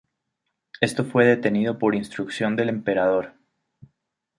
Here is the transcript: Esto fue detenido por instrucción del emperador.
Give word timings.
Esto 0.79 1.05
fue 1.05 1.25
detenido 1.27 1.77
por 1.77 1.93
instrucción 1.93 2.55
del 2.55 2.69
emperador. 2.69 3.35